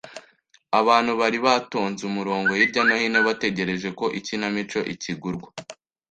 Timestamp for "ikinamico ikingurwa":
4.19-5.49